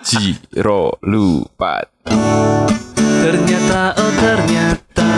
[0.00, 1.84] Jiro lupa.
[3.20, 5.12] Ternyata oh ternyata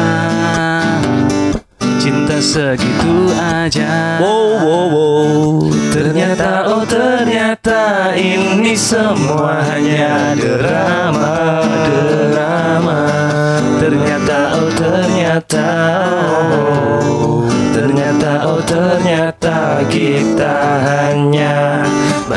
[2.02, 5.70] Cinta segitu aja Wow wow wow.
[5.94, 11.01] Ternyata oh ternyata Ini semua hanya drama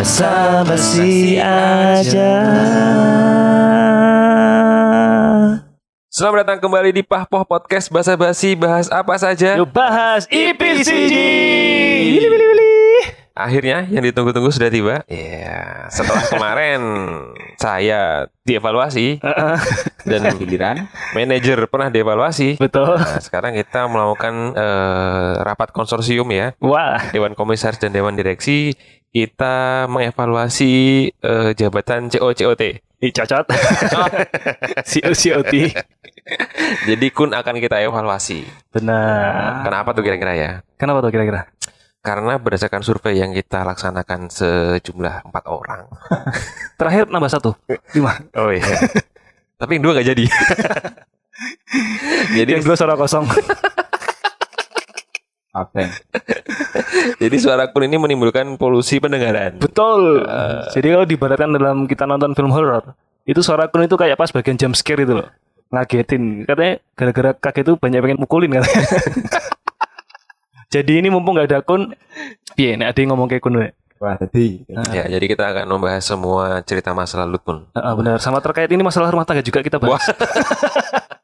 [0.05, 2.37] Basa-basi aja
[6.13, 9.57] Selamat datang kembali di Pahpoh Podcast Basa Basi bahas apa saja.
[9.57, 11.09] Yuk bahas IPCG.
[13.35, 15.01] Akhirnya yang ditunggu-tunggu sudah tiba.
[15.11, 16.81] Iya, setelah kemarin
[17.59, 19.19] saya dievaluasi
[20.09, 22.61] dan giliran manajer pernah dievaluasi.
[22.61, 22.95] Betul.
[22.95, 28.71] Nah, sekarang kita melakukan eh, rapat konsorsium ya, Wah, Dewan Komisaris dan Dewan Direksi.
[29.15, 30.73] Kita mengevaluasi
[31.07, 32.63] eh, jabatan COCOT.
[32.99, 33.47] ini cocot.
[34.83, 35.53] COCOT.
[36.83, 38.43] Jadi Kun akan kita evaluasi.
[38.75, 39.63] Benar.
[39.63, 40.51] Kenapa tuh kira-kira ya?
[40.75, 41.47] Kenapa tuh kira-kira?
[42.03, 45.87] Karena berdasarkan survei yang kita laksanakan sejumlah empat orang.
[46.79, 47.55] Terakhir nambah satu.
[47.95, 48.19] Lima.
[48.35, 48.67] Oh iya.
[49.63, 50.25] Tapi yang dua nggak jadi.
[52.35, 53.23] jadi Yang dua suara kosong.
[55.55, 55.87] Abeng
[57.23, 59.57] jadi suara kun ini menimbulkan polusi pendengaran.
[59.57, 60.27] Betul.
[60.75, 64.59] Jadi kalau dibaratkan dalam kita nonton film horor, itu suara kun itu kayak pas bagian
[64.59, 65.29] jump scare itu loh.
[65.73, 66.45] Ngagetin.
[66.45, 68.85] Katanya gara-gara kaget itu banyak pengen mukulin katanya.
[70.75, 71.95] Jadi ini mumpung nggak ada kun,
[72.57, 73.69] piye nek ada yang ngomong kayak kun we.
[73.95, 74.59] wah tadi
[74.91, 77.63] Ya, jadi kita akan membahas semua cerita masa lalu kun.
[77.71, 78.19] Heeh, benar.
[78.19, 80.03] Sama terkait ini masalah rumah tangga juga kita bahas.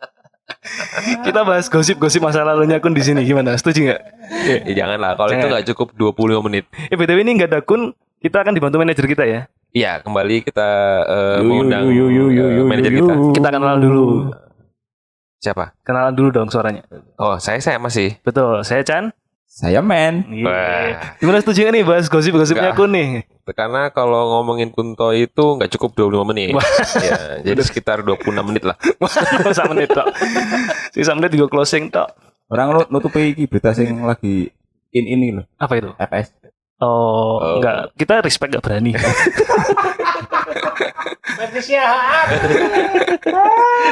[1.28, 3.56] kita bahas gosip-gosip masa lalunya kun di sini gimana?
[3.56, 4.02] Setuju nggak?
[4.48, 5.52] Ya, janganlah, kalau itu Jangan.
[5.56, 6.64] nggak cukup 25 menit.
[6.92, 9.42] Eh btw ini nggak ada kun, kita akan dibantu manajer kita ya.
[9.72, 10.70] Iya, kembali kita
[11.08, 13.14] eh, Yu, yu, mengundang yu, yu, yu, eh, yu, manajer kita.
[13.32, 14.06] Kita kenalan dulu.
[15.42, 15.74] Siapa?
[15.82, 16.84] Kenalan dulu dong suaranya.
[17.16, 18.20] Oh, saya saya masih.
[18.22, 19.16] Betul, saya Chan.
[19.52, 20.48] Saya men Iya.
[20.48, 20.88] Wah.
[21.20, 23.28] Gimana setuju nih bahas gosip-gosipnya kun nih?
[23.52, 26.56] Karena kalau ngomongin Kunto itu nggak cukup 25 menit.
[27.04, 28.80] ya, jadi sekitar 26 menit lah.
[29.44, 30.08] Sisa menit tok.
[30.90, 32.08] Sisa menit juga closing tok.
[32.48, 34.52] orang lu nutupi iki berita sing lagi
[34.92, 35.92] in ini loh Apa itu?
[35.94, 36.32] FS
[36.80, 37.60] Oh, Oh.
[37.60, 37.92] enggak.
[37.94, 38.96] Kita respect gak berani.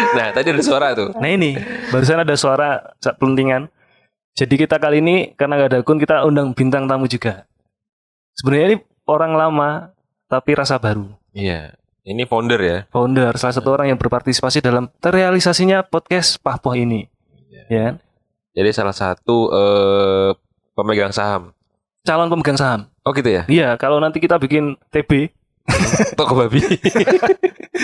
[0.09, 1.13] Nah, tadi ada suara tuh.
[1.15, 1.57] Nah ini,
[1.89, 3.69] barusan ada suara saat pelentingan.
[4.39, 7.43] Jadi kita kali ini karena gak ada kun kita undang bintang tamu juga.
[8.39, 9.69] Sebenarnya ini orang lama
[10.31, 11.11] tapi rasa baru.
[11.35, 11.75] Iya.
[12.07, 12.77] Ini founder ya.
[12.87, 17.03] Founder, salah satu orang yang berpartisipasi dalam terrealisasinya podcast Pahpoh ini.
[17.51, 17.95] Ya, kan?
[18.55, 20.31] Jadi salah satu eh,
[20.71, 21.51] pemegang saham.
[22.07, 22.87] calon pemegang saham.
[23.03, 23.43] Oh gitu ya?
[23.51, 25.35] Iya, kalau nanti kita bikin TB,
[26.19, 26.61] Toko babi.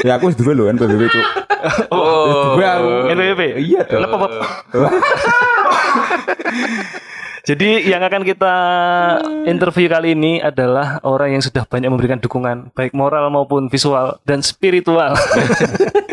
[0.06, 1.22] ya aku dulu loh kan PBB itu
[1.90, 2.57] oh.
[2.59, 2.90] Dua aku.
[3.16, 3.41] NPWP.
[3.63, 4.31] iya dong Lep, lep.
[7.46, 8.53] Jadi yang akan kita
[9.46, 14.41] interview kali ini adalah orang yang sudah banyak memberikan dukungan baik moral maupun visual dan
[14.41, 15.13] spiritual.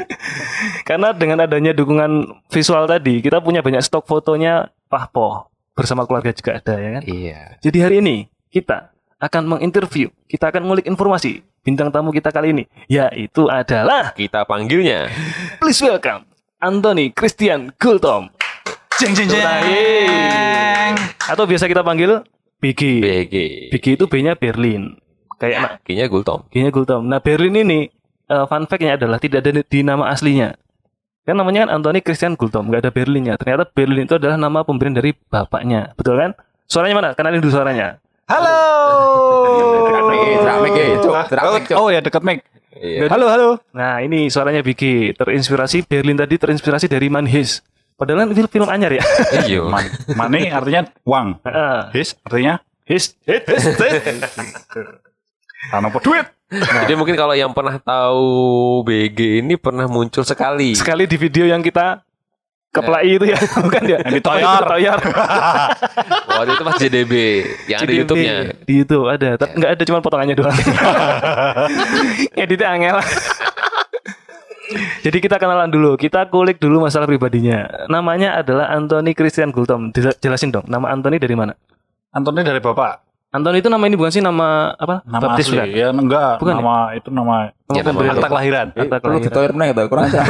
[0.88, 6.60] Karena dengan adanya dukungan visual tadi, kita punya banyak stok fotonya Pahpo bersama keluarga juga
[6.60, 7.02] ada ya kan.
[7.08, 7.40] Iya.
[7.64, 8.16] Jadi hari ini
[8.52, 8.91] kita
[9.22, 15.06] akan menginterview, kita akan ngulik informasi bintang tamu kita kali ini yaitu adalah Kita panggilnya
[15.62, 16.26] please welcome
[16.62, 18.30] Anthony Christian Gultom.
[19.02, 20.94] Jeng jeng jeng.
[21.26, 22.22] Atau biasa kita panggil
[22.62, 23.02] BG.
[23.02, 23.34] BG.
[23.74, 24.94] BG itu B-nya Berlin.
[25.42, 26.46] Kayak nah, Kayaknya Gultom.
[26.54, 27.10] G-nya Gultom.
[27.10, 27.90] Nah, Berlin ini
[28.30, 30.54] eh, fun fact-nya adalah tidak ada di nama aslinya.
[31.26, 33.34] Kan namanya kan Anthony Christian Gultom, nggak ada Berlinnya.
[33.34, 35.98] Ternyata Berlin itu adalah nama pemberian dari bapaknya.
[35.98, 36.30] Betul kan?
[36.70, 37.08] Suaranya mana?
[37.18, 37.98] Kenalin dulu suaranya.
[38.32, 38.60] Halo.
[40.64, 40.72] Mic,
[41.04, 41.76] Cuk.
[41.76, 42.40] Oh ya dekat mic.
[42.72, 43.12] Iya.
[43.12, 43.48] Halo halo.
[43.76, 45.12] Nah, ini suaranya BG.
[45.20, 47.60] Terinspirasi Berlin tadi terinspirasi dari Manhis.
[47.92, 49.04] Padahal kan film, film anyar ya.
[49.44, 49.68] Iya.
[49.72, 49.84] Man,
[50.16, 51.44] money artinya uang.
[51.92, 54.02] His artinya His, his, hit.
[55.70, 56.26] tanah apa duit.
[56.50, 60.74] Jadi mungkin kalau yang pernah tahu BG ini pernah muncul sekali.
[60.74, 62.02] Sekali di video yang kita
[62.72, 63.98] keplai itu ya, bukan ya?
[64.00, 64.62] Yang ditoyor.
[64.64, 64.98] Toyor.
[66.40, 67.12] Waktu itu pas JDB
[67.68, 68.34] yang ada di YouTube-nya.
[68.64, 70.56] Di YouTube ada, tapi nggak ada cuma potongannya doang.
[72.42, 72.96] Editnya angel.
[75.02, 77.68] Jadi kita kenalan dulu, kita kulik dulu masalah pribadinya.
[77.92, 79.92] Namanya adalah Anthony Christian Gultom.
[79.92, 81.52] Jela- Jelasin dong, nama Anthony dari mana?
[82.08, 83.11] Antoni dari bapak.
[83.32, 85.00] Anthony itu nama ini bukan sih nama apa?
[85.02, 85.72] Nama Baptis asli bukan?
[85.72, 86.58] ya enggak Bukan ya?
[86.58, 88.66] nama itu nama Nama Ya, nama akta kelahiran.
[88.68, 89.24] Akta Perlu kelahiran.
[89.24, 90.20] ditoir meneh gitu, kurang aja.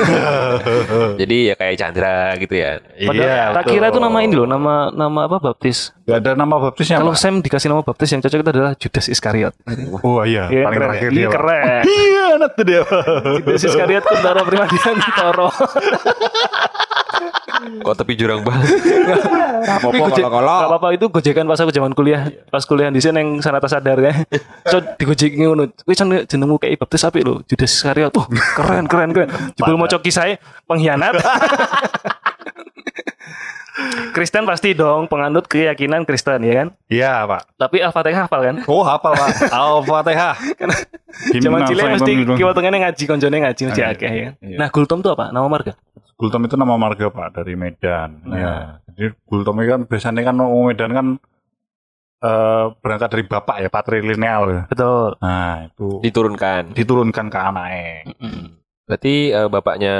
[1.20, 2.78] Jadi ya kayak Chandra gitu ya.
[2.78, 5.90] Padahal Iya, tak kira itu nama ini loh, nama nama apa baptis.
[6.04, 7.02] Gak ada nama baptisnya.
[7.02, 7.18] Kalau.
[7.18, 9.54] Sam dikasih nama baptis yang cocok itu adalah Judas Iskariot.
[10.00, 10.86] Oh iya, Iya, paling keren.
[10.86, 11.28] terakhir Iya, dia.
[11.28, 11.82] Keren.
[11.98, 12.80] Iya, anak tuh dia.
[13.36, 15.48] Judas Iskariot Kuntara Primadian Toro.
[17.62, 18.68] Kok tepi jurang banget.
[19.62, 20.58] Apa-apa Gak kalau-kalau.
[20.66, 22.26] apa-apa itu gojekan pas aku zaman kuliah.
[22.48, 24.12] Pas kuliah di sini yang sanata sadar ya.
[24.64, 25.70] So digojeki ngono.
[25.78, 25.94] Kuwi
[26.24, 28.10] jenengmu kayak baptis apik lho, Judas Iskariot.
[28.10, 29.28] Tuh, keren keren keren.
[29.52, 31.14] Jebul maca kisah pengkhianat.
[34.12, 36.68] Kristen pasti dong penganut keyakinan Kristen ya kan.
[36.86, 37.56] Iya, Pak.
[37.56, 38.56] Tapi Al-Fatihah hafal kan?
[38.68, 39.28] Oh, hafal, Pak.
[39.56, 40.36] Al-Fatihah.
[41.32, 42.52] Zaman cilik mesti kiwa kiwat.
[42.52, 44.24] tengene ngaji koncone ngaji mesti Ah, akeh ya.
[44.28, 44.32] kan?
[44.44, 44.56] iya.
[44.60, 45.32] Nah, Gultom itu apa?
[45.32, 45.72] Nama marga?
[46.22, 48.22] Gultom itu nama marga, Pak, dari Medan.
[48.22, 48.38] Nah.
[48.38, 48.54] Ya.
[48.94, 51.06] Jadi Gultom itu kan biasanya kan orang Medan kan
[52.22, 54.62] eh, berangkat dari bapak ya, patrilineal ya.
[54.70, 55.18] Betul.
[55.18, 56.78] Nah, itu Diturunkan.
[56.78, 58.14] diturunkan ke anaknya.
[58.86, 59.94] Berarti eh, bapaknya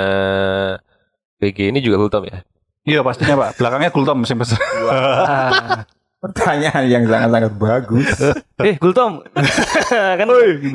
[1.43, 2.47] BG ini juga Hultom ya?
[2.87, 3.59] Iya, pastinya, Pak.
[3.59, 4.63] Belakangnya Gultom mesin besar.
[6.23, 8.07] Pertanyaan yang sangat-sangat bagus.
[8.63, 9.27] eh, Gultom.
[10.23, 10.27] kan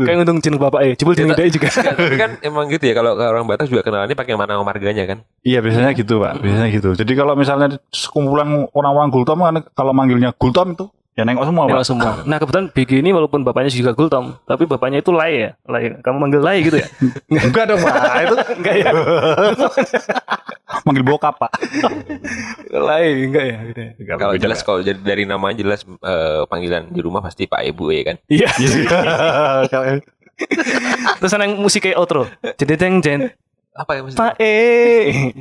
[0.03, 0.93] kayak untung jeneng bapak eh.
[0.99, 1.71] Jebul jeneng dia juga.
[1.95, 5.23] Tapi kan emang gitu ya kalau orang Batak juga kenalannya pakai nama marganya kan?
[5.47, 6.43] Iya, biasanya gitu, Pak.
[6.43, 6.89] Biasanya gitu.
[6.99, 11.81] Jadi kalau misalnya sekumpulan orang-orang Gultom kan kalau manggilnya Gultom itu ya nengok semua, Nengok
[11.81, 11.89] Pak.
[11.89, 12.11] semua.
[12.23, 15.49] Nah kebetulan BG ini walaupun bapaknya juga Gultom, tapi bapaknya itu Lai ya.
[15.65, 15.97] Lai.
[15.97, 16.85] Kamu manggil Lai gitu ya?
[17.41, 17.93] Enggak dong, Pak.
[18.23, 18.89] Itu enggak ya?
[20.85, 21.51] manggil bokap, Pak.
[22.69, 23.57] Lai enggak ya?
[23.65, 23.91] Gitu ya.
[24.13, 28.01] Kalau jelas kalau jadi dari namanya jelas eh, panggilan di rumah pasti Pak Ibu ya
[28.05, 28.15] kan?
[28.27, 28.49] Iya.
[29.67, 30.05] Kalau-
[31.17, 32.29] Terus ada yang musik kayak outro.
[32.53, 33.21] Jadi jeng jeng.
[33.73, 34.21] Apa ya maksudnya?
[34.23, 34.53] Pak E.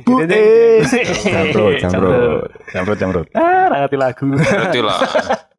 [0.01, 0.41] Bu E.
[1.23, 2.49] Jamrut, jamrut.
[2.69, 3.27] Jamrut, jamrut.
[3.33, 4.25] Ah, ngerti lagu.
[4.31, 4.99] Berarti lah.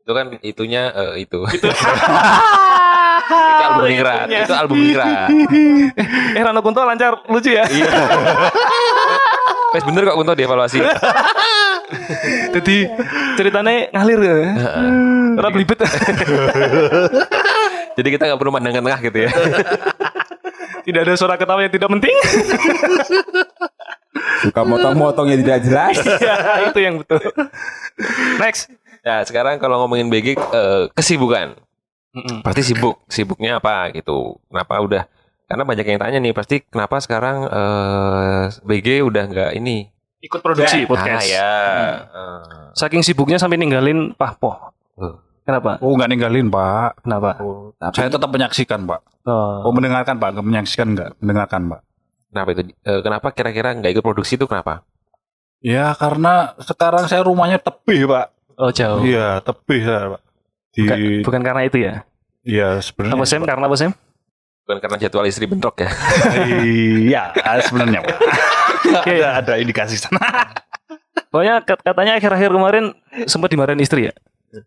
[0.08, 1.44] Itu kan itunya eh, itu.
[1.52, 1.68] itu
[3.60, 4.24] album Ningrat.
[4.32, 5.28] Itu album Ningrat.
[6.40, 7.68] eh Rano Kunto lancar lucu ya.
[7.68, 7.92] Iya.
[9.76, 10.80] Wes bener kok untuk dievaluasi.
[12.56, 12.88] Jadi
[13.36, 14.36] ceritanya ngalir ya.
[15.36, 15.76] Ora belibet.
[18.00, 19.30] Jadi kita nggak perlu mandang ke tengah gitu ya.
[20.88, 22.16] Tidak ada suara ketawa yang tidak penting.
[24.40, 26.00] Suka motong-motong yang tidak jelas.
[26.00, 27.20] ya, itu yang betul.
[28.40, 28.87] Next.
[29.08, 31.56] Nah sekarang kalau ngomongin BG eh, kesibukan.
[32.44, 33.00] Pasti sibuk.
[33.08, 34.36] Sibuknya apa gitu?
[34.52, 35.02] Kenapa udah?
[35.48, 36.36] Karena banyak yang tanya nih.
[36.36, 39.88] Pasti kenapa sekarang eh, BG udah nggak ini?
[40.20, 41.24] Ikut produksi podcast.
[41.24, 41.52] Ah, ya.
[42.76, 44.74] Saking sibuknya sampai ninggalin Pahpo.
[45.00, 45.14] Eh.
[45.48, 45.80] Kenapa?
[45.80, 47.00] Oh, enggak ninggalin, Pak.
[47.08, 47.40] Kenapa?
[47.96, 49.00] Saya tetap menyaksikan, Pak.
[49.24, 49.64] Oh.
[49.64, 50.36] Oh, mendengarkan, Pak.
[50.44, 51.16] Menyaksikan enggak?
[51.24, 51.80] Mendengarkan, Pak.
[52.28, 52.62] Kenapa itu?
[52.84, 54.84] Eh, kenapa kira-kira nggak ikut produksi itu kenapa?
[55.64, 58.37] Ya, karena sekarang saya rumahnya tebih, Pak.
[58.58, 59.06] Oh jauh.
[59.06, 60.20] Iya, tebih saya, Pak.
[60.74, 62.02] Di Bukan, bukan karena itu ya.
[62.42, 63.14] Iya, sebenarnya.
[63.14, 63.42] Apa Sam?
[63.46, 63.92] Karena apa Sam?
[64.66, 65.90] Bukan karena jadwal istri bentrok ya?
[66.58, 67.22] Iya,
[67.62, 68.18] sebenarnya, Pak.
[69.06, 70.50] ada, ada indikasi sana.
[71.30, 72.84] Pokoknya kat- katanya akhir-akhir kemarin
[73.30, 74.14] sempat dimarahin istri ya.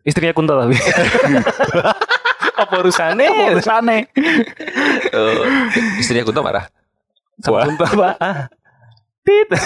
[0.08, 0.78] Istrinya Kunto tapi.
[2.62, 3.28] apa urusannya?
[3.58, 3.98] Urusannya.
[5.10, 5.36] Eh,
[6.00, 6.70] istrinya Kunto marah.
[7.44, 8.10] Sama Kunto apa?
[8.22, 8.38] Ah.
[9.26, 9.50] Tit.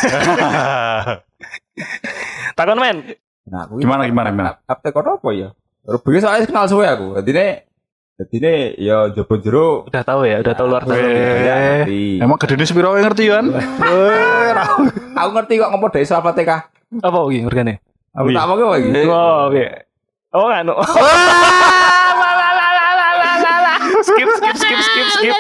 [2.58, 2.98] Takon men.
[3.46, 4.52] Nah, aku Gimana, gimana, gimana?
[4.66, 5.54] Aptek apa ya?
[5.86, 7.14] Rubiknya soalnya kenal suwe aku.
[7.22, 7.48] Jadi ini,
[8.18, 9.86] jadi ini ya jobo jero.
[9.86, 10.98] Udah tahu ya, udah tahu luar dalam.
[10.98, 12.04] Eh, Ngerti.
[12.26, 13.46] Emang gede sepiro yang ngerti kan?
[13.54, 14.50] Eh,
[15.14, 16.52] Aku ngerti kok ngomong dari Salva TK.
[17.06, 17.74] Apa lagi organe?
[18.18, 18.90] Aku tak mau lagi.
[19.06, 19.66] Oh, oke.
[20.34, 20.66] Oh, kan.
[24.06, 25.34] skip, skip, skip, skip, skip.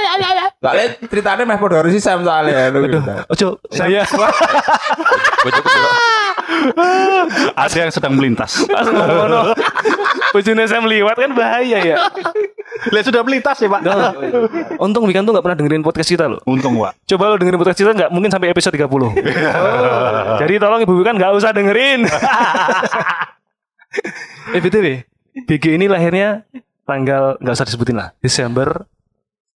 [0.62, 2.70] Soalnya ceritanya meh podo harus si Sam soalnya.
[2.70, 3.02] Aduh.
[3.34, 4.06] Ojo, saya
[5.42, 5.70] Bojoku.
[7.66, 8.64] Ada yang sedang melintas.
[10.32, 11.98] Bojone saya meliwat kan bahaya ya.
[12.92, 13.82] Lihat sudah melintas ya, Pak.
[14.78, 16.40] Untung Wikan tuh gak pernah dengerin podcast kita loh.
[16.46, 16.98] Untung, Pak.
[17.08, 18.86] Coba lo dengerin podcast kita nggak mungkin sampai episode 30.
[19.56, 22.04] Oh, jadi tolong Ibu Wikan nggak usah dengerin.
[24.52, 24.88] eh BTW,
[25.48, 26.44] BG ini lahirnya
[26.84, 28.12] tanggal nggak usah disebutin lah.
[28.20, 28.84] Desember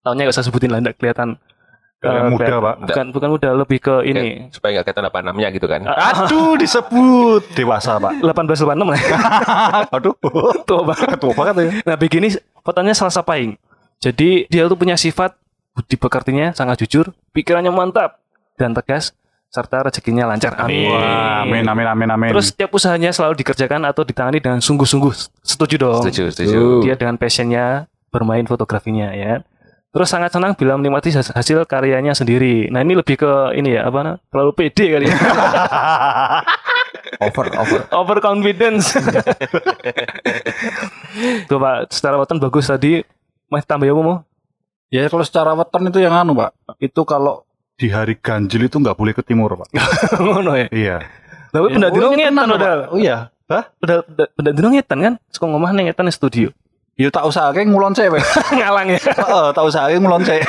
[0.01, 1.36] tahunnya nggak usah sebutin lah, nggak kelihatan.
[2.00, 2.75] Yang eh, muda, Pak.
[2.88, 4.48] Bukan bukan muda, lebih ke ini.
[4.56, 5.84] Supaya nggak kelihatan apa namanya gitu kan.
[5.84, 8.24] Aduh, disebut dewasa, Pak.
[8.24, 9.01] 1886 lah.
[10.00, 10.15] Aduh,
[10.63, 11.20] Tua banget.
[11.20, 11.70] tua banget ya.
[11.84, 12.29] Nah, BG ini
[12.63, 13.60] fotonya Selasa Pahing.
[14.00, 15.36] Jadi dia tuh punya sifat
[15.75, 18.24] budi pekertinya sangat jujur, pikirannya mantap
[18.56, 19.12] dan tegas,
[19.51, 20.56] serta rezekinya lancar.
[20.56, 20.88] Amin.
[20.88, 22.29] Wah, amin, amin, amin, amin.
[22.32, 25.12] Terus setiap usahanya selalu dikerjakan atau ditangani dengan sungguh-sungguh.
[25.44, 26.03] Setuju dong.
[26.08, 26.60] Setuju, setuju.
[26.88, 29.44] Dia dengan passionnya bermain fotografinya ya.
[29.89, 32.69] Terus sangat senang bila menikmati has- hasil karyanya sendiri.
[32.69, 34.17] Nah ini lebih ke ini ya apa namanya?
[34.29, 35.17] terlalu pede kali ya.
[37.25, 37.79] over over.
[37.89, 38.93] Overconfidence.
[41.50, 43.01] Tuh Pak, secara weton bagus tadi.
[43.50, 44.22] Mas tambah ya mau?
[44.89, 47.46] Ya kalau secara weton itu yang anu pak, itu kalau
[47.77, 49.69] di hari ganjil itu nggak boleh ke timur pak.
[50.22, 50.67] Ngono ya.
[50.69, 50.98] iya.
[51.50, 52.50] Tapi benda dino Oh, ini ngetan.
[52.93, 53.34] Oh iya.
[53.50, 53.63] Hah?
[53.81, 54.05] Benda
[54.38, 55.13] benda dino ngetan kan?
[55.34, 56.50] Suka ngomah nih ngetan di studio.
[57.00, 58.20] Ya tak usah kayak ngulon cewek.
[58.60, 59.00] Ngalang ya.
[59.00, 60.44] Heeh, tak usah kayak ngulon cewek.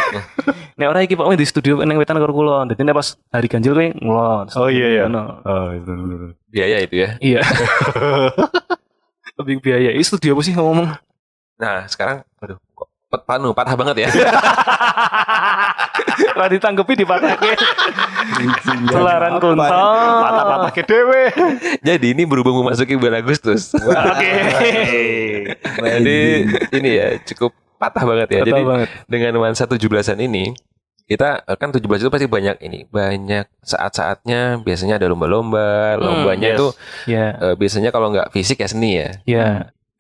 [0.75, 2.67] Nek ora iki pokoknya di studio neng wetan karo kula.
[2.67, 4.47] Dadi nek pas hari ganjil kowe ngulon.
[4.59, 5.03] Oh iya iya.
[5.07, 5.47] Ngono.
[5.47, 6.35] Oh itu bener.
[6.51, 7.09] Biaya itu ya.
[7.23, 7.41] Iya.
[9.39, 9.95] Lebih biaya.
[9.95, 10.91] Ini studio apa sih ngomong?
[11.63, 12.59] Nah, sekarang aduh
[13.11, 14.09] panu patah banget ya.
[16.39, 17.53] Ora ditanggepi dipatahke.
[18.87, 19.59] Selaran kunto.
[19.67, 21.23] Patah-patah ke dewe.
[21.83, 23.75] Jadi ini berhubung memasuki bulan Agustus.
[24.11, 24.33] Oke.
[25.83, 26.19] Jadi
[26.71, 28.41] ini ya cukup patah banget ya.
[28.47, 28.89] Patah Jadi banget.
[29.11, 30.55] dengan nuansa 17-an ini
[31.11, 36.57] kita eh, kan 17 itu pasti banyak ini, banyak saat-saatnya biasanya ada lomba-lomba, lombanya yes.
[36.57, 36.69] itu
[37.11, 37.35] Ya.
[37.35, 39.09] eh, biasanya kalau nggak fisik ya seni ya.
[39.27, 39.49] Ya.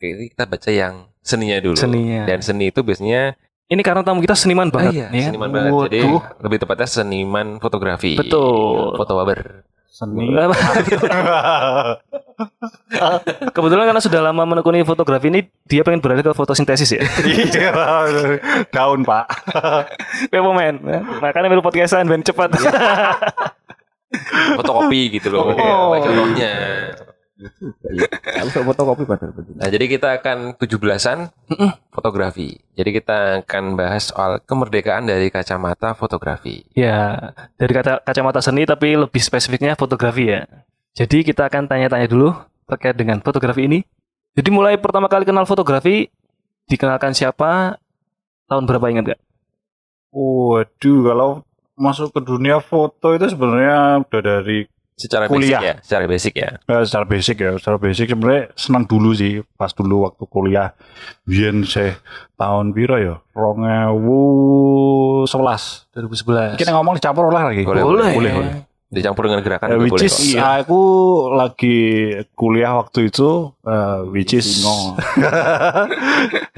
[0.00, 1.76] Jadi kita baca yang seninya dulu.
[1.76, 2.25] Seninya.
[2.25, 3.37] Dan seni itu biasanya
[3.71, 4.92] Ini karena tamu kita seniman ah, banget.
[4.99, 5.71] iya, ya seniman banget.
[5.87, 6.23] Jadi Waduh.
[6.42, 8.19] lebih tepatnya seniman fotografi.
[8.19, 8.99] Betul.
[8.99, 9.62] Foto waber.
[9.87, 10.33] Seni.
[13.54, 17.02] Kebetulan karena sudah lama menekuni fotografi ini, dia pengen beralih ke fotosintesis ya.
[17.30, 17.71] Iya.
[18.75, 19.28] Daun pak.
[20.33, 20.75] Kayak pemain.
[21.21, 22.50] Makanya baru podcastan ben cepat.
[24.57, 25.54] Fotokopi gitu loh.
[25.54, 25.95] Oh.
[25.95, 26.09] Baca.
[28.50, 29.56] Sok fotokopi padahal betul.
[29.56, 31.18] Nah, jadi kita akan 17-an
[31.88, 32.61] fotografi.
[32.76, 36.64] Jadi kita akan bahas soal kemerdekaan dari kacamata fotografi.
[36.76, 40.44] ya, dari kata kacamata seni tapi lebih spesifiknya fotografi ya.
[40.92, 42.35] Jadi kita akan tanya-tanya dulu
[42.68, 43.80] terkait dengan fotografi ini.
[44.37, 46.06] Jadi mulai pertama kali kenal fotografi,
[46.70, 47.80] dikenalkan siapa,
[48.47, 49.20] tahun berapa ingat gak?
[50.11, 51.30] Waduh, kalau
[51.78, 54.66] masuk ke dunia foto itu sebenarnya udah dari
[55.00, 55.57] Secara Kuliah.
[55.57, 56.49] basic ya, secara basic ya.
[56.61, 60.69] eh, secara basic ya, secara basic sebenarnya senang dulu sih pas dulu waktu kuliah.
[61.25, 61.97] Biyen saya
[62.37, 63.14] tahun piro ya?
[63.33, 65.88] 2011.
[65.90, 66.57] 2011.
[66.57, 67.62] Kita ngomong dicampur lah lagi.
[67.62, 68.12] Boleh, boleh.
[68.12, 68.52] boleh, boleh.
[68.90, 70.21] Dicampur dengan gerakan Eh, juga which boleh is kok.
[70.26, 70.40] Iya.
[70.61, 70.80] aku
[71.30, 71.78] lagi
[72.35, 74.47] kuliah waktu itu eh, which is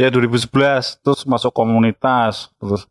[0.01, 2.89] ya 2011 terus masuk komunitas terus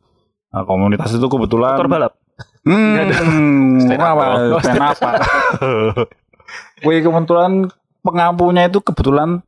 [0.47, 2.13] nah, komunitas itu kebetulan Motor balap.
[2.61, 4.25] Hmm, Stand up apa
[4.59, 5.15] stand up Pak.
[6.83, 7.69] Wih kebetulan
[8.01, 9.39] pengampunya itu kebetulan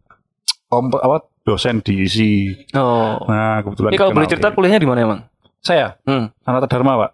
[0.67, 3.19] komp- apa dosen diisi Oh.
[3.25, 5.19] nah kebetulan Ini kalau boleh cerita kuliahnya di mana emang?
[5.59, 6.31] saya Hmm.
[6.39, 7.11] Sanata Dharma pak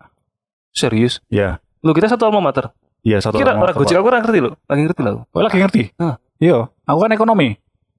[0.70, 1.22] Serius?
[1.28, 2.70] ya Lu kita satu alma mater.
[3.02, 4.00] iya satu Kira alma orang mater, gojek Pak.
[4.00, 4.50] aku orang ngerti lo.
[4.62, 5.20] Lagi ngerti aku.
[5.30, 6.16] Oh, lagi ngerti Hah.
[6.38, 7.50] iya aku kan ekonomi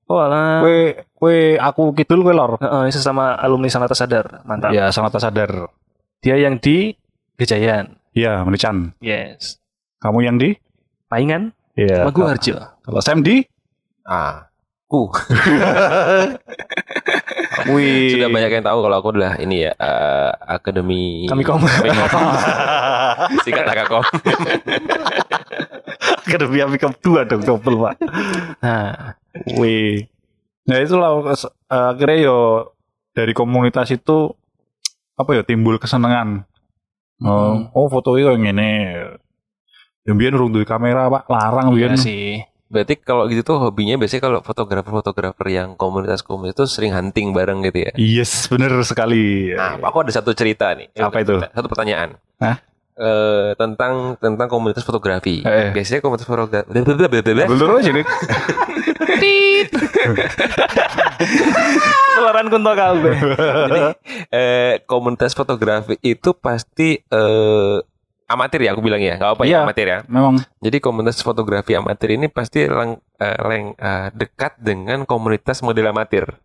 [0.04, 0.58] Oh alah.
[0.60, 0.78] kue
[1.12, 4.42] kue aku kidul kue lor Heeh, sesama alumni Sanata Sadar.
[4.44, 4.70] Mantap.
[4.70, 5.70] ya Sanata sadar
[6.20, 6.92] Dia yang di
[7.40, 7.96] Gejayan.
[8.12, 8.92] Iya, Merican.
[9.00, 9.56] Yes.
[10.04, 10.52] Kamu yang di?
[11.08, 12.04] Paingan, Iya.
[12.04, 12.60] Magu Harjo.
[12.84, 13.40] Kalau Sam di?
[14.04, 14.52] Ah,
[14.84, 15.08] ku.
[17.72, 18.20] Wih.
[18.20, 21.64] Sudah banyak yang tahu kalau aku adalah ini ya eh, akademi Kami kom.
[23.40, 24.04] Sikat Akakom.
[26.28, 27.94] Akademi Amikom 2 dong, double, Pak.
[28.60, 29.16] Nah,
[29.56, 30.04] Wih.
[30.68, 32.38] Nah, itulah eh, akhirnya yo
[33.16, 34.36] dari komunitas itu
[35.16, 36.44] apa ya timbul kesenangan.
[37.20, 37.68] Oh, Hmm.
[37.72, 38.96] oh foto itu yang ini.
[40.08, 41.28] Yang biar urung duwe kamera, Pak.
[41.28, 42.00] Larang iya biar.
[42.00, 42.40] sih.
[42.70, 47.82] Berarti kalau gitu tuh hobinya biasanya kalau fotografer-fotografer yang komunitas-komunitas itu sering hunting bareng gitu
[47.82, 47.92] ya.
[47.98, 49.50] Yes, bener sekali.
[49.52, 50.86] Nah, aku ada satu cerita nih.
[50.94, 51.34] Apa itu?
[51.42, 52.14] Satu pertanyaan.
[52.38, 52.62] Hah?
[53.00, 55.40] Eh, tentang tentang komunitas fotografi.
[55.40, 55.72] Eh.
[55.72, 56.68] Biasanya komunitas fotografi.
[57.48, 58.04] Betul aja nih.
[62.10, 63.14] Keluaran kunto kabeh.
[63.40, 63.80] Jadi
[64.28, 67.76] eh, komunitas fotografi itu pasti eh,
[68.26, 69.58] amatir ya aku bilang ya, nggak apa ya Iya.
[69.64, 69.98] amatir ya.
[70.06, 75.88] Memang Jadi komunitas fotografi amatir ini pasti lang, eh, leng- eh, dekat dengan komunitas model
[75.88, 76.36] amatir.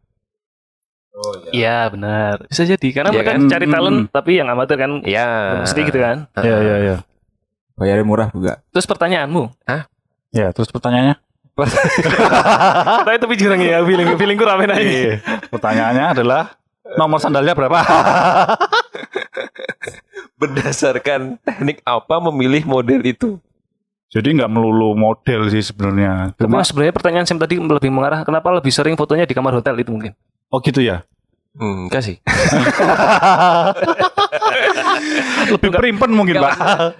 [1.50, 2.44] Iya, benar.
[2.46, 3.48] Bisa jadi karena Iya mereka kan?
[3.48, 4.12] cari talent Hmm.
[4.12, 5.28] tapi yang amatir kan Iya.
[5.64, 6.28] mesti gitu kan.
[6.38, 6.96] Iya, iya, iya.
[7.76, 8.60] Bayarnya murah juga.
[8.72, 9.52] Terus pertanyaanmu,
[10.32, 11.16] Ya, terus pertanyaannya?
[13.00, 14.76] tapi tapi jarang ya feeling feelingku rame aja.
[14.76, 15.24] Iya.
[15.48, 16.60] Pertanyaannya adalah
[16.94, 17.80] nomor sandalnya berapa?
[20.36, 23.40] Berdasarkan teknik apa memilih model itu?
[24.12, 26.36] Jadi nggak melulu model sih sebenarnya.
[26.36, 29.56] Tapi Cuma mas, sebenarnya pertanyaan Sam tadi lebih mengarah kenapa lebih sering fotonya di kamar
[29.56, 30.12] hotel itu mungkin.
[30.52, 31.06] Oh gitu ya.
[31.56, 32.20] Hmm, kasih.
[35.56, 36.54] Lebih perimpen mungkin, Pak.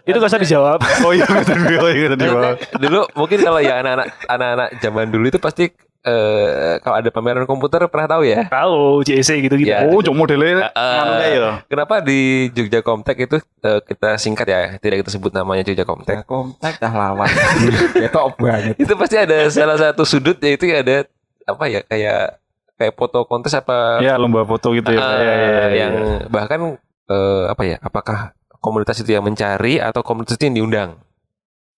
[0.08, 0.80] Itu gak usah dijawab.
[1.04, 1.52] Oh iya, gitu,
[1.84, 2.80] oh iya, gitu, Pak.
[2.80, 5.76] dulu mungkin kalau ya anak-anak anak-anak zaman dulu itu pasti
[6.06, 8.46] eh kalau ada pameran komputer pernah tahu ya?
[8.48, 9.74] Tahu JC gitu-gitu.
[9.74, 9.90] Ya.
[9.90, 11.52] Oh, cuma modelnya kayak ya.
[11.68, 16.22] Kenapa di Jogja Comtek itu eh, kita singkat ya, tidak kita sebut namanya Jogja Comtek.
[16.22, 17.28] Teh kontak dah lawan.
[18.08, 18.78] Ketok banget.
[18.80, 21.04] itu pasti ada salah satu sudut yaitu ada
[21.44, 22.40] apa ya kayak
[22.76, 24.98] kayak foto kontes apa Ya, lomba foto gitu ya.
[24.98, 25.94] eh, Iya, iya, iya, yang
[26.28, 27.78] bahkan eh, apa ya?
[27.80, 28.18] Apakah
[28.58, 30.90] komunitas itu yang mencari atau komunitas itu yang diundang?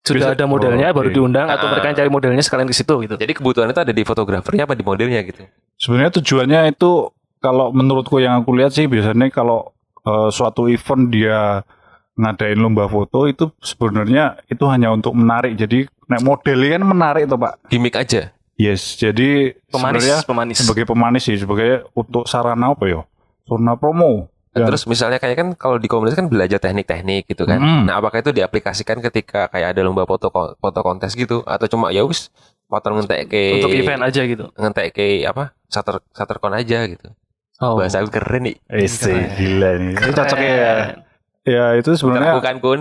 [0.01, 1.71] Sudah Bisa- ada modelnya oh, baru diundang atau Ah.
[1.71, 3.15] mereka yang cari modelnya sekalian ke situ gitu.
[3.15, 5.43] Jadi kebutuhan itu ada di fotografernya apa di modelnya gitu?
[5.75, 11.61] Sebenarnya tujuannya itu kalau menurutku yang aku lihat sih biasanya kalau eh, suatu event dia
[12.15, 15.53] ngadain lomba foto itu sebenarnya itu hanya untuk menarik.
[15.53, 17.67] Jadi nek modelnya kan menarik tuh Pak.
[17.67, 18.31] Gimik aja.
[18.57, 20.57] Yes, jadi Pemanis, pemanis.
[20.57, 23.01] sebagai pemanis sih sebagai untuk sarana apa ya?
[23.45, 24.25] Sarana promo.
[24.51, 24.65] Nah, Ya.
[24.65, 27.61] Terus misalnya kayak kan kalau di komunitas kan belajar teknik-teknik gitu kan.
[27.61, 27.85] Mm.
[27.85, 32.01] Nah, apakah itu diaplikasikan ketika kayak ada lomba foto foto kontes gitu atau cuma ya
[32.01, 32.33] wis
[32.65, 34.49] foto ngentek ke Untuk event aja gitu.
[34.57, 35.53] ngentek ke apa?
[35.69, 37.13] Shutter shuttercon aja gitu.
[37.61, 37.77] Oh.
[37.77, 38.57] Bahasa aku keren nih.
[38.65, 38.89] Eh,
[39.37, 39.93] gila ini.
[39.93, 40.73] Ini cocoknya ya.
[41.47, 42.79] Ya itu sebenarnya Bukan kun.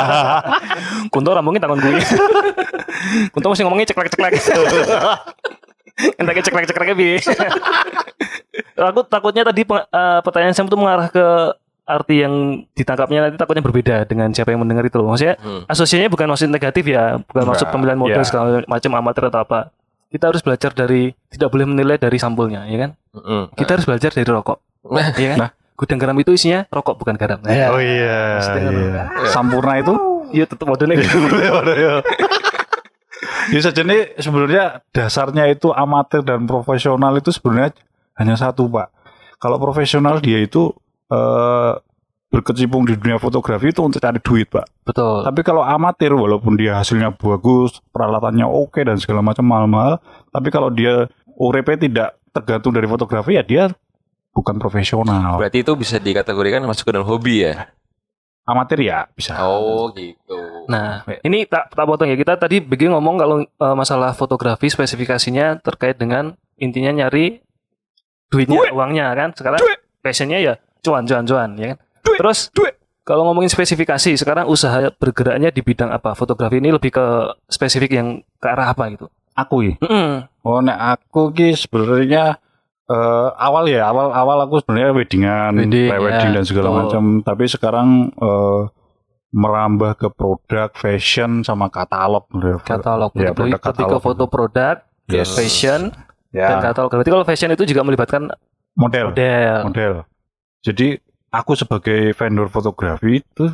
[1.12, 1.92] Kunto rambungnya tangan gue.
[3.32, 4.32] Kunto masih ngomongnya ceklek-ceklek.
[6.16, 7.10] Entaknya ceklek-cekleknya bi.
[8.76, 11.26] Aku takutnya tadi eh, pertanyaan saya itu mengarah ke
[11.84, 12.34] arti yang
[12.70, 15.10] ditangkapnya nanti takutnya berbeda dengan siapa yang mendengar itu loh.
[15.10, 15.66] Maksudnya Hmm.
[15.66, 18.26] asosiasinya bukan maksud negatif ya, bukan Enggak, maksud pemilihan model ya.
[18.26, 19.60] segala macam amatir atau apa.
[20.08, 22.90] Kita harus belajar dari tidak boleh menilai dari sampulnya, ya kan?
[23.14, 23.42] Mm-mm.
[23.54, 25.38] Kita harus belajar dari rokok, Nah, ya kan?
[25.38, 25.50] Nah.
[25.80, 27.40] Gudang garam itu isinya rokok bukan garam.
[27.48, 27.72] Ya.
[27.72, 29.02] Oh iya, kan- iya.
[29.32, 29.96] Sampurna itu
[30.30, 31.16] Iya tetap modelnya gitu.
[33.50, 33.82] Ya saja
[34.22, 37.74] sebenarnya dasarnya itu amatir dan profesional itu sebenarnya
[38.14, 38.94] hanya satu pak.
[39.42, 40.70] Kalau profesional dia itu
[41.10, 41.72] eh,
[42.30, 44.70] berkecimpung di dunia fotografi itu untuk cari duit pak.
[44.86, 45.26] Betul.
[45.26, 49.98] Tapi kalau amatir walaupun dia hasilnya bagus, peralatannya oke dan segala macam mahal-mahal,
[50.30, 53.64] tapi kalau dia URP tidak tergantung dari fotografi ya dia
[54.30, 55.36] bukan profesional.
[55.38, 57.70] berarti itu bisa dikategorikan masuk ke dalam hobi ya.
[58.48, 59.38] Amatir ya bisa.
[59.46, 60.66] Oh, gitu.
[60.66, 62.18] Nah, ini tak tak potong ya.
[62.18, 67.38] Kita tadi begini ngomong kalau eh, masalah fotografi spesifikasinya terkait dengan intinya nyari
[68.32, 69.30] duitnya, uangnya kan.
[69.36, 69.60] Sekarang
[70.02, 71.78] passionnya ya cuan, cuan, cuan, ya kan.
[72.02, 72.50] Terus
[73.04, 76.14] kalau ngomongin spesifikasi, sekarang usaha bergeraknya di bidang apa?
[76.14, 77.06] Fotografi ini lebih ke
[77.50, 78.08] spesifik yang
[78.38, 79.06] ke arah apa gitu?
[79.34, 79.74] Aku ya.
[79.82, 80.26] Mm-mm.
[80.42, 82.38] Oh, nek aku ki sebenarnya
[82.90, 87.22] eh, awal ya, awal awal aku sebenarnya weddingan, Wedding, ya, dan segala macam.
[87.22, 88.62] Tapi sekarang eh,
[89.30, 92.26] merambah ke produk, fashion sama katalog.
[92.66, 93.14] Katalog.
[93.14, 94.02] Ya, produk lebih ke katalog.
[94.02, 95.30] foto produk, Yes.
[95.34, 95.94] fashion,
[96.30, 96.90] dan Ya, katalog.
[96.90, 98.26] Berarti kalau fashion itu juga melibatkan
[98.74, 99.54] model, model.
[99.66, 99.94] model.
[100.60, 100.98] Jadi
[101.30, 103.46] aku sebagai vendor fotografi itu,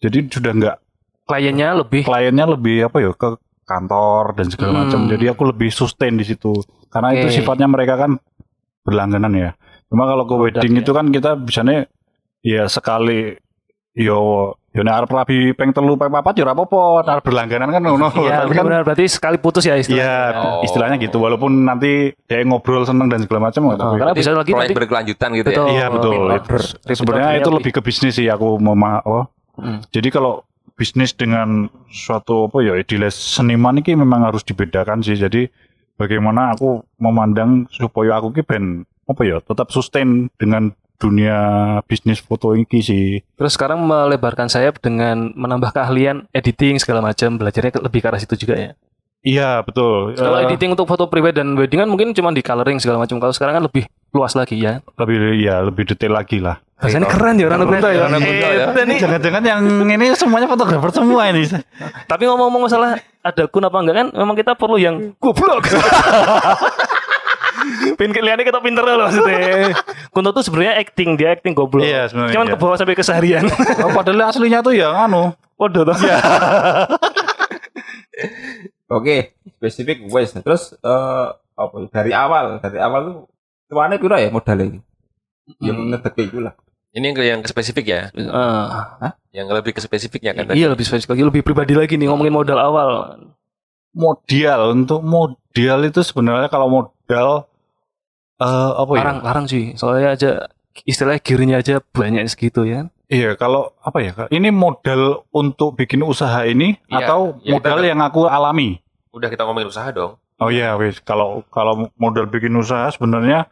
[0.00, 0.76] jadi sudah nggak
[1.24, 4.80] Kliennya lebih kliennya lebih apa ya ke kantor dan segala Hmm.
[4.84, 5.00] macam.
[5.08, 6.52] Jadi aku lebih sustain di situ.
[6.92, 7.36] Karena itu Oke.
[7.40, 8.20] sifatnya mereka kan
[8.84, 9.50] berlangganan ya.
[9.88, 10.80] Cuma kalau ke Produk, wedding ya.
[10.80, 11.88] itu kan kita bisanya
[12.40, 13.40] ya sekali
[13.94, 14.18] yo
[14.68, 18.10] yo nek arep rabi peng telu peng papat yo ora apa-apa, arep berlangganan kan ngono.
[18.20, 20.02] Iya, Tapi kan benar berarti sekali putus ya istilahnya.
[20.02, 20.60] Iya, Oh.
[20.60, 21.16] istilahnya gitu.
[21.16, 23.62] Walaupun nanti dia ngobrol seneng dan segala macam.
[23.64, 25.64] Oh, tapi- karena bisa lagi proyek nanti berkelanjutan gitu Betul.
[25.64, 25.72] ya.
[25.72, 26.14] Iya betul.
[26.28, 27.56] Repeat Sebenarnya itu lebih.
[27.60, 29.30] lebih ke bisnis sih aku mau ma- oh.
[29.54, 29.78] Hmm.
[29.88, 30.42] Jadi kalau
[30.74, 35.14] bisnis dengan suatu apa ya idealis seniman ini memang harus dibedakan sih.
[35.14, 35.46] Jadi
[35.96, 38.64] bagaimana aku memandang supaya aku ki ben
[39.04, 41.36] apa ya tetap sustain dengan dunia
[41.84, 43.20] bisnis foto ini sih.
[43.36, 48.46] Terus sekarang melebarkan sayap dengan menambah keahlian editing segala macam, belajarnya lebih ke arah situ
[48.46, 48.70] juga ya.
[49.24, 50.12] Iya betul.
[50.20, 53.16] Kalau Eh, editing untuk foto pribadi dan wedding kan mungkin cuma di coloring segala macam.
[53.16, 54.84] Kalau sekarang kan lebih luas lagi ya.
[55.00, 56.60] lebih ya lebih detail lagi lah.
[56.76, 58.04] Rasanya keren ya orang Kunto ya.
[58.04, 58.66] Rano Kunto ya.
[59.00, 61.48] Jangan-jangan yang ini semuanya fotografer semua ini.
[62.04, 65.64] Tapi ngomong-ngomong masalah ada kun apa enggak kan, memang kita perlu yang goblok.
[67.96, 69.72] Pin kelihatannya kita pinter loh maksudnya.
[70.12, 71.80] Kunto tuh sebenarnya acting, dia acting goblok.
[71.80, 72.52] Iya, sebenarnya, Cuman iya.
[72.52, 73.48] ke bawah sampai keseharian.
[73.80, 75.32] Oh, padahal aslinya tuh ya anu.
[75.56, 75.96] Waduh tuh.
[78.92, 80.36] Oke, spesifik wes.
[80.36, 83.16] Terus eh apa dari awal, dari awal tuh
[83.70, 84.80] tuane piro ya modalnya ini?
[85.64, 85.88] Yang Hmm.
[85.92, 86.54] ngedek itu lah.
[86.94, 88.00] Ini yang, yang ke spesifik ya.
[88.14, 90.54] Eh, Yang lebih ke spesifiknya kan.
[90.54, 92.90] iya lebih spesifik lagi, lebih pribadi lagi nih ngomongin modal awal.
[93.90, 97.46] Modal untuk modal itu sebenarnya kalau modal
[98.36, 98.98] eh apa ya?
[99.02, 99.74] Larang, larang sih.
[99.74, 100.30] Soalnya aja
[100.82, 102.90] istilahnya gearnya aja banyak segitu ya.
[103.06, 104.10] Iya, kalau apa ya?
[104.12, 104.28] Kak?
[104.30, 108.82] Ini modal untuk bikin usaha ini Iya, atau iya, modal kita- yang aku alami?
[109.10, 110.18] Udah kita ngomongin usaha dong.
[110.38, 110.98] Oh iya, wes.
[110.98, 113.46] Kalau kalau modal bikin usaha sebenarnya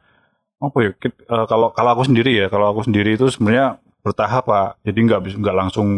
[0.62, 0.90] apa ya?
[0.94, 4.68] eh, kalau kalau aku sendiri ya, kalau aku sendiri itu sebenarnya bertahap pak.
[4.83, 5.88] Jadi nggak bisa nggak langsung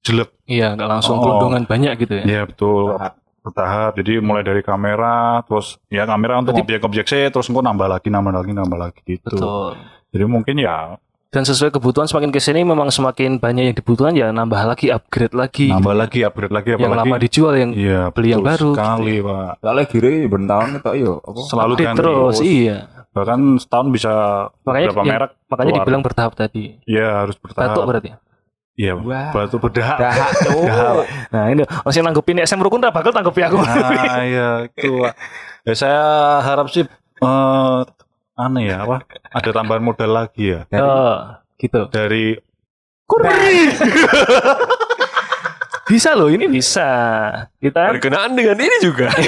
[0.00, 0.30] jelek.
[0.44, 1.22] Iya, nggak langsung Oh.
[1.22, 2.24] gelondongan banyak gitu ya.
[2.24, 2.92] Iya betul.
[2.92, 3.14] Tahap.
[3.40, 3.92] bertahap.
[3.94, 8.32] Jadi mulai dari kamera, terus ya kamera untuk objek-objek sih, terus engko nambah lagi, nambah
[8.32, 9.36] lagi, nambah lagi gitu.
[9.36, 9.76] Betul.
[10.10, 10.96] Jadi mungkin ya
[11.28, 15.34] Dan sesuai kebutuhan semakin ke sini memang semakin banyak yang dibutuhkan ya nambah lagi, upgrade
[15.34, 15.66] lagi.
[15.66, 19.14] nambah lagi, upgrade lagi, yang apalagi lama dijual yang Iya, beli yang baru, gitu Sekali,
[19.18, 19.50] Pak.
[19.58, 21.40] Soalnya gire bertahun itu yo apa?
[21.44, 21.98] Selalu ganti.
[21.98, 22.36] terus.
[22.38, 22.76] Iya.
[23.14, 24.12] Bahkan setahun bisa
[24.62, 25.30] Makanya berapa yang- merek.
[25.46, 25.78] Makanya keluar.
[25.80, 26.64] dibilang bertahap tadi.
[26.84, 27.70] Iya, harus bertahap.
[27.70, 28.10] Batuk berarti.
[28.74, 29.30] Iya, Wah.
[29.30, 29.98] batu berdahak.
[30.02, 30.50] Dahak Dahak.
[30.50, 31.06] tuh.
[31.30, 33.62] Nah ini masih nanggepin SM Rukun dah bakal tanggepi aku.
[33.62, 34.98] Ah, iya, itu.
[35.62, 36.02] Ya, saya
[36.42, 37.80] harap sih eh
[38.34, 39.06] aneh ya, apa?
[39.30, 41.86] Ada tambahan modal lagi ya Oh, gitu.
[41.86, 42.34] dari
[45.84, 46.88] Bisa loh, ini bisa.
[47.60, 49.06] Kita Berkenaan dengan ini juga.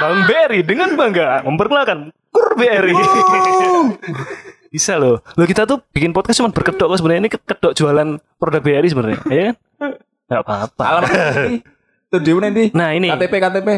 [0.00, 1.98] Bang Berry dengan bangga memperkenalkan
[2.32, 2.96] Kur Berry.
[4.74, 5.20] bisa loh.
[5.36, 8.08] Loh kita tuh bikin podcast cuma berkedok kok sebenarnya ini kedok jualan
[8.38, 9.92] produk BRI sebenarnya, ya kan?
[10.30, 10.82] Gak apa-apa.
[10.86, 11.10] Alamat
[12.10, 12.64] di mana nanti?
[12.74, 13.68] Nah ini KTP KTP.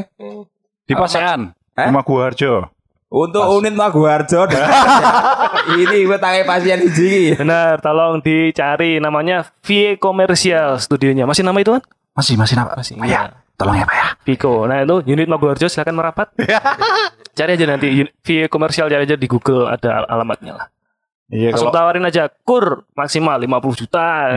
[0.83, 1.89] di Pasean, Eh?
[1.89, 2.69] rumah Guarjo.
[3.13, 4.49] Untuk unit Maguwarjo.
[5.85, 7.37] ini gue tangi pasien hiji.
[7.37, 11.29] benar, tolong dicari namanya Vie Commercial studionya.
[11.29, 11.85] Masih nama itu kan?
[12.17, 12.77] Masih, masih apa?
[12.81, 12.97] Masih.
[13.01, 13.21] Ya, iya.
[13.63, 14.07] Tolong ya Pak ya.
[14.67, 16.35] Nah itu unit Maguwarjo silakan merapat.
[17.39, 17.87] cari aja nanti
[18.27, 20.67] Vie Commercial cari aja di Google ada al- alamatnya lah.
[21.33, 24.37] Iya, Langsung kalau tawarin aja kur maksimal 50 juta.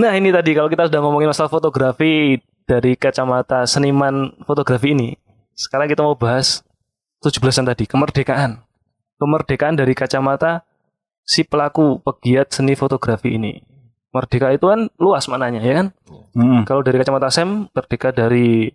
[0.00, 5.18] nah ini tadi kalau kita sudah ngomongin masalah fotografi dari kacamata seniman fotografi ini,
[5.58, 6.62] sekarang kita mau bahas
[7.26, 8.62] 17-an tadi kemerdekaan.
[9.18, 10.62] Kemerdekaan dari kacamata
[11.26, 13.58] si pelaku pegiat seni fotografi ini.
[14.10, 15.86] Merdeka itu kan luas maknanya ya kan?
[16.34, 18.66] Mm, Kalau dari kacamata Sam merdeka dari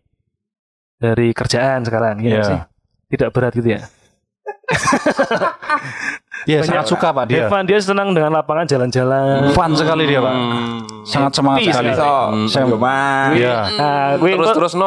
[0.95, 2.43] dari kerjaan sekarang ya Iya.
[2.43, 2.59] sih?
[3.11, 3.83] Tidak berat gitu ya.
[6.45, 7.47] Iya, Banyak- sangat suka Pak dia.
[7.47, 9.49] Evan dia senang dengan lapangan jalan-jalan.
[9.49, 10.29] Fun sekali dia, Pak.
[10.29, 10.77] Hmm.
[11.01, 11.89] Sangat semangat Happy sekali.
[11.91, 12.45] So, Hmm.
[12.45, 12.65] saya.
[13.34, 14.86] Iya, Nah, Terus terus no.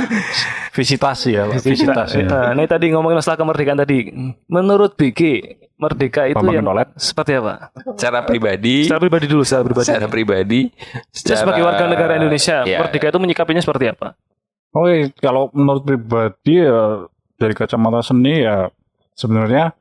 [0.72, 1.60] visitasi ya, Pak.
[1.60, 2.18] Visitasi.
[2.18, 2.26] ya.
[2.26, 4.08] Nah, ini tadi ngomongin masalah kemerdekaan tadi.
[4.46, 5.20] Menurut BG,
[5.76, 6.88] merdeka itu Bambang yang Nolet.
[6.94, 7.68] seperti apa?
[7.92, 9.84] Secara pribadi, Secara pribadi dulu, secara pribadi.
[9.84, 10.60] secara pribadi,
[11.12, 14.14] Kita sebagai warga negara Indonesia, ya, merdeka itu menyikapinya seperti apa?
[14.72, 18.68] Oke, kalau menurut pribadi ya dari kacamata seni ya
[19.12, 19.72] sebenarnya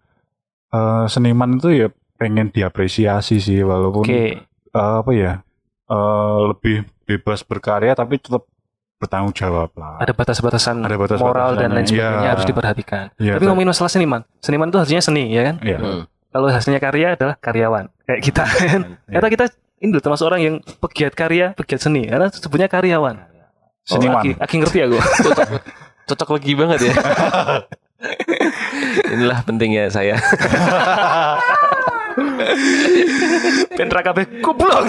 [0.70, 4.40] eh, seniman itu ya pengen diapresiasi sih walaupun Oke.
[4.40, 4.40] eh,
[4.74, 5.44] apa ya
[5.86, 8.48] eh, lebih bebas berkarya tapi tetap
[8.96, 10.00] bertanggung jawab lah.
[10.00, 11.28] Ada batas-batasan Ada batas-batasannya.
[11.28, 12.32] moral dan lain sebagainya Iya.
[12.32, 13.06] harus diperhatikan.
[13.20, 15.56] Iya, Tapi ngomongin masalah seniman, seniman itu hasilnya seni, ya kan?
[15.60, 15.78] Iya.
[15.78, 16.04] Hmm.
[16.32, 18.82] Kalau hasilnya karya adalah karyawan, kayak kita kan.
[19.06, 19.46] Karena kita
[19.84, 23.16] ini loh, termasuk orang yang pegiat karya, pegiat seni, karena sebutnya karyawan.
[23.84, 24.16] Seniman.
[24.16, 24.98] Oh, Aki, Aki ngerti aku.
[26.06, 26.94] Cocok lagi banget ya.
[29.14, 30.16] Inilah pentingnya saya.
[33.76, 34.86] Pentra KB goblok.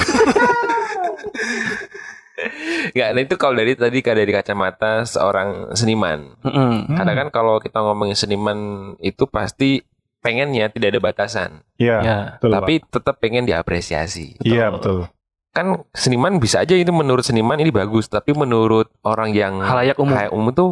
[2.93, 6.37] Enggak, nah itu kalau dari tadi dari kacamata seorang seniman.
[6.45, 6.93] Mm-mm.
[6.93, 8.59] Karena kan kalau kita ngomongin seniman
[9.01, 9.81] itu pasti
[10.21, 11.97] pengennya tidak ada batasan, Iya.
[12.03, 12.19] Ya.
[12.37, 14.37] Betul, tapi tetap pengen diapresiasi.
[14.43, 15.07] Iya, betul.
[15.55, 20.13] Kan seniman bisa aja itu menurut seniman ini bagus, tapi menurut orang yang Halayak umum.
[20.13, 20.69] halayak umum tuh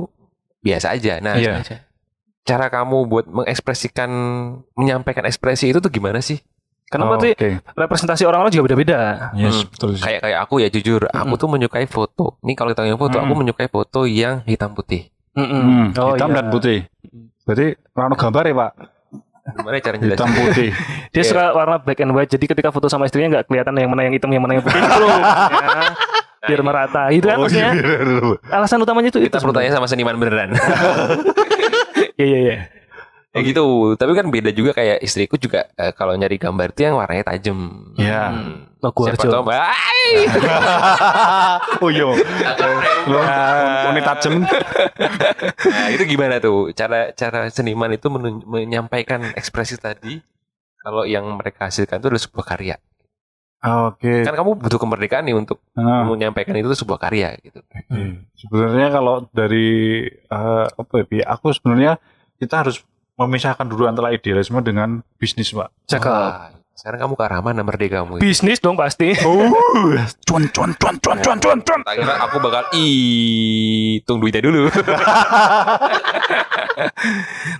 [0.64, 1.20] biasa aja.
[1.20, 1.61] Nah, Iya.
[2.42, 4.09] cara kamu buat mengekspresikan
[4.72, 6.40] menyampaikan ekspresi itu tuh gimana sih?
[6.85, 7.50] Karena Oh, berarti Oke.
[7.72, 9.00] representasi orang-orang juga beda-beda.
[9.35, 9.68] Yes, Hmm.
[9.68, 10.05] betul sih.
[10.05, 11.40] Kayak kayak aku ya jujur, aku Mm-mm.
[11.40, 12.37] tuh menyukai foto.
[12.40, 13.24] Ini kalau kita ngomongin foto, Mm.
[13.24, 15.09] aku menyukai foto yang hitam putih.
[15.35, 15.61] Mm-mm.
[15.61, 16.37] Hmm, Oh, hitam iya.
[16.38, 16.79] dan putih.
[17.42, 18.72] Berarti rano gambar ya, Pak?
[19.44, 20.37] Gimana cara Hitam jelasin?
[20.38, 20.68] putih.
[21.11, 21.29] Dia Iya.
[21.29, 22.31] suka warna black and white.
[22.31, 24.79] Jadi ketika foto sama istrinya nggak kelihatan yang mana yang hitam, yang mana yang putih.
[24.79, 25.05] Gitu.
[25.05, 25.88] Ya.
[26.44, 27.09] Biar merata.
[27.11, 27.72] Gitu kan Oh, maksudnya.
[27.72, 28.37] iya, iya, iya.
[28.52, 29.28] Alasan utamanya itu itu.
[29.28, 30.50] Kita perlu tanya sama seniman beneran.
[32.14, 32.57] Iya iya iya.
[33.35, 33.98] ya gitu.
[33.98, 37.59] Tapi kan beda juga kayak istriku juga eh, kalau nyari gambar itu yang warnanya tajam.
[37.98, 38.22] Iya.
[38.30, 38.70] Hmm.
[38.85, 39.48] Oh, gua Siapa oh.
[43.09, 43.20] Lo
[43.88, 44.44] unit tajem.
[44.44, 48.12] Nah, itu gimana tuh cara cara seniman itu
[48.44, 50.20] menyampaikan ekspresi tadi
[50.85, 52.76] kalau yang mereka hasilkan itu adalah sebuah karya.
[53.64, 54.29] Oke.
[54.29, 57.64] Kan kamu butuh kemerdekaan nih untuk Nah, menyampaikan itu sebuah karya gitu.
[57.88, 58.29] Hmm.
[58.37, 61.96] Sebenarnya kalau dari eh, apa ya, aku sebenarnya
[62.37, 62.85] kita harus
[63.16, 65.72] memisahkan dulu antara idealisme dengan bisnis, Pak.
[65.88, 66.11] Cakep.
[66.12, 68.18] Wah, sekarang kamu ke arah mana merdekamu?
[68.20, 69.16] Bisnis dong pasti.
[69.24, 69.48] Oh,
[70.29, 71.81] cuan cuan cuan cuan cuan cuan cuan.
[71.81, 74.68] Tak kira aku bakal hitung duitnya dulu.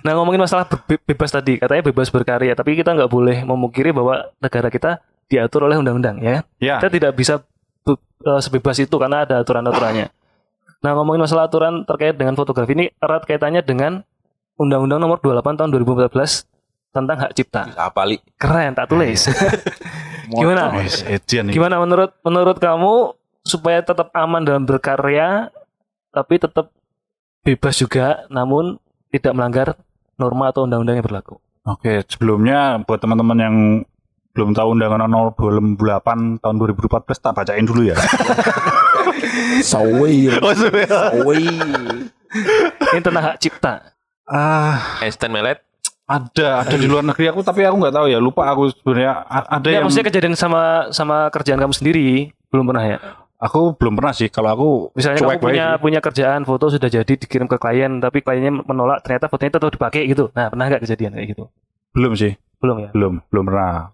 [0.03, 4.27] Nah ngomongin masalah be- bebas tadi, katanya bebas berkarya, tapi kita nggak boleh memungkiri bahwa
[4.37, 4.99] negara kita
[5.31, 6.45] diatur oleh undang-undang, ya.
[6.61, 6.77] Ya.
[6.79, 7.41] Kita tidak bisa
[7.89, 10.09] eh, sebebas itu karena ada aturan-aturannya.
[10.85, 14.05] Nah ngomongin masalah aturan terkait dengan fotografi ini erat kaitannya dengan
[14.55, 17.73] Undang-Undang Nomor 28 Tahun 2014 tentang hak cipta.
[17.75, 18.21] Apa li?
[18.37, 19.27] Keren, tak tulis.
[20.31, 20.71] Gimana?
[21.27, 25.53] Gimana menurut menurut kamu supaya tetap aman dalam berkarya
[26.09, 26.73] tapi tetap
[27.45, 28.81] bebas juga namun
[29.13, 29.67] tidak melanggar
[30.17, 31.37] norma atau undang-undang yang berlaku.
[31.65, 33.55] Oke, sebelumnya buat teman-teman yang
[34.35, 35.79] belum tahu undangan nomor 28
[36.37, 37.95] tahun 2014 tak bacain dulu ya.
[39.63, 40.27] Sawi.
[40.35, 41.47] Oh, Sawi.
[42.91, 43.95] Ini tentang hak cipta.
[44.25, 45.61] ah, Einstein Melet.
[46.03, 49.65] ada ada di luar negeri aku tapi aku nggak tahu ya, lupa aku sebenarnya ada
[49.65, 52.05] Ya, yang maksudnya kejadian sama sama kerjaan kamu sendiri
[52.47, 52.97] belum pernah ya?
[53.35, 55.81] aku belum pernah sih kalau aku Misalnya cuek kamu punya baik.
[55.81, 60.05] punya kerjaan foto sudah jadi dikirim ke klien tapi kliennya menolak ternyata fotonya tetap dipakai
[60.05, 60.29] gitu.
[60.31, 61.49] Nah, pernah nggak kejadian kayak gitu?
[61.91, 62.89] belum sih, Belum ya?
[62.89, 63.93] belum belum pernah.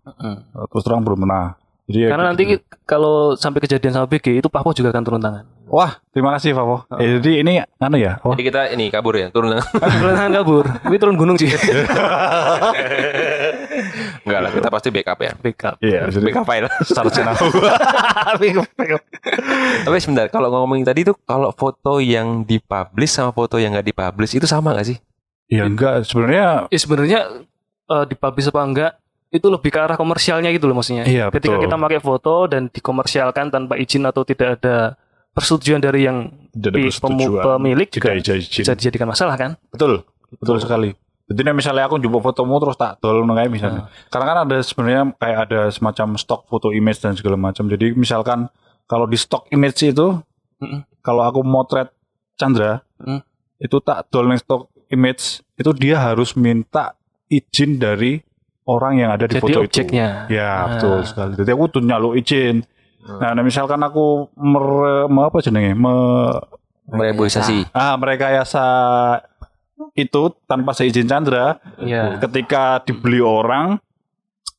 [0.65, 1.59] Terus terang belum pernah.
[1.83, 2.31] Jadi ya Karena gitu.
[2.31, 2.43] nanti
[2.85, 5.43] kalau sampai kejadian sama BG itu Papo juga akan turun tangan.
[5.67, 6.83] wah terima kasih Pavo.
[6.95, 9.55] Eh, jadi ini anu ya, oh, Jadi kita ini kabur ya, turun.
[9.59, 10.65] turun tangan kabur.
[10.67, 11.47] Tapi turun gunung sih.
[14.21, 15.31] Enggak lah, kita pasti backup ya.
[15.33, 15.75] Backup.
[15.81, 16.67] iya jadi Backup file.
[16.85, 17.33] sarjana.
[19.81, 24.35] Tapi sebentar, kalau ngomongin tadi tuh kalau foto yang dipublish sama foto yang nggak dipublish
[24.35, 24.97] itu sama nggak sih?
[25.51, 27.19] ya enggak sebenarnya Ya sebenarnya
[27.91, 28.91] eh, dipublish apa enggak
[29.31, 31.07] itu lebih ke arah komersialnya gitu loh maksudnya.
[31.07, 31.63] Iya, Ketika betul.
[31.71, 34.99] kita pakai foto dan dikomersialkan tanpa izin atau tidak ada
[35.31, 37.39] persetujuan dari yang persetujuan.
[37.55, 39.55] pemilik juga bisa dijadikan masalah kan?
[39.71, 40.03] Betul,
[40.35, 40.91] betul sekali.
[41.31, 43.87] Jadi misalnya aku jumpa fotomu terus tak ngono kayak misalnya.
[44.11, 47.71] Karena kan ada sebenarnya kayak ada semacam stok foto image dan segala macam.
[47.71, 48.51] Jadi misalkan
[48.83, 50.19] kalau di stok image itu
[50.59, 50.83] Mm-mm.
[50.99, 51.87] kalau aku motret
[52.35, 53.17] Chandra Mm.
[53.57, 56.93] itu tak dol ning stok image itu dia harus minta
[57.31, 58.19] izin dari
[58.63, 60.27] orang yang ada di Jadi foto objeknya.
[60.27, 60.35] itu.
[60.35, 60.63] Ya, Ah.
[60.69, 61.33] betul sekali.
[61.33, 62.61] Jadi aku tuh nyaluk izin.
[63.01, 64.65] Nah, nah, misalkan aku mer,
[65.07, 65.73] me- apa jenenge?
[65.73, 65.95] Me,
[66.87, 67.71] Mereboisasi.
[67.71, 68.65] ah merekayasa
[69.93, 72.19] itu tanpa seizin Chandra Iya.
[72.19, 73.79] ketika dibeli orang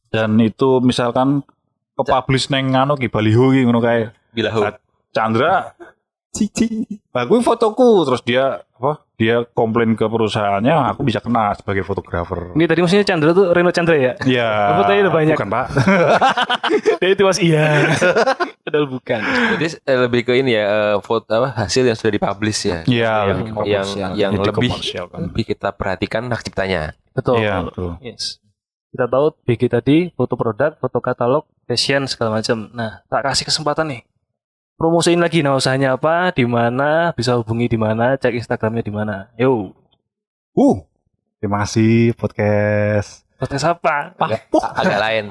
[0.09, 1.45] dan itu misalkan
[1.93, 4.65] ke publish neng nganu ki baliho ki ngono kae Bilahu.
[5.11, 5.77] Chandra
[6.35, 12.51] cici aku fotoku terus dia apa dia komplain ke perusahaannya aku bisa kena sebagai fotografer
[12.59, 14.13] Ini tadi maksudnya Chandra tuh Reno Chandra ya?
[14.27, 14.51] ya
[14.83, 15.37] Fotonya udah banyak.
[15.39, 15.67] bukan pak
[17.01, 17.67] Jadi itu mas iya.
[18.65, 19.21] Padahal bukan.
[19.59, 22.79] Jadi eh, lebih ke ini ya eh, foto apa hasil yang sudah dipublish ya.
[22.87, 24.71] Iya, yang yang yang Jadi lebih
[25.11, 25.21] kan.
[25.29, 26.95] lebih kita perhatikan hak ciptanya.
[27.11, 27.43] Betul.
[27.43, 27.99] Iya, betul.
[27.99, 28.39] Yes.
[28.95, 32.71] Kita tahu BG tadi foto produk, foto katalog, fashion segala macam.
[32.71, 34.01] Nah, tak kasih kesempatan nih.
[34.83, 39.31] Promosiin lagi nama usahanya apa, di mana, bisa hubungi di mana, cek Instagramnya di mana.
[39.39, 39.71] Yo,
[40.59, 40.77] uh
[41.39, 44.11] terima kasih podcast podcast apa?
[44.19, 45.25] Agak, agak lain.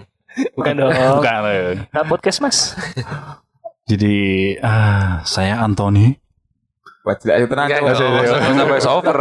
[0.56, 0.96] Bukan dong.
[1.20, 1.44] bukan.
[1.84, 2.80] Nah, podcast mas.
[3.92, 6.16] jadi ah saya Anthony
[7.02, 7.66] Buat jelek aja tenang.
[7.66, 9.16] Enggak, usah sampai over.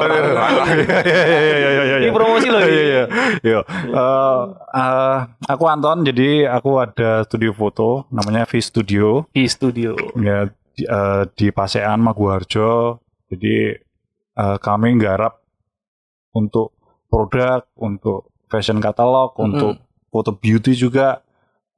[2.01, 2.61] Ini promosi loh.
[2.61, 3.05] Iya, iya,
[3.41, 3.61] iya.
[3.89, 4.43] Eh,
[4.77, 9.97] eh, aku Anton, jadi aku ada studio foto, namanya V Studio, Di studio.
[10.21, 10.45] ya
[10.77, 13.01] di, eh, di Pasean Maguwarjo.
[13.33, 13.73] Jadi
[14.37, 15.41] eh, kami nggarap
[16.37, 16.77] untuk
[17.09, 19.81] produk, untuk fashion katalog, untuk
[20.13, 21.25] foto beauty juga,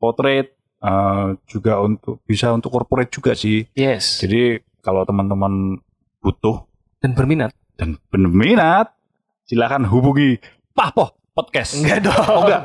[0.03, 0.51] portrait,
[0.83, 3.71] eh, juga untuk bisa untuk corporate juga sih.
[3.79, 4.19] Yes.
[4.19, 5.79] Jadi kalau teman-teman
[6.23, 6.65] butuh
[7.03, 7.51] Dan berminat.
[7.75, 8.95] dan berminat,
[9.43, 10.39] silakan hubungi
[10.71, 11.75] Pahpoh Podcast.
[11.75, 12.15] Enggak dong.
[12.23, 12.63] Oh, enggak.